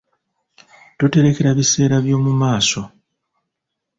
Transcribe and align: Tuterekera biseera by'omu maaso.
Tuterekera 0.97 1.51
biseera 1.59 1.97
by'omu 2.05 2.33
maaso. 2.41 2.81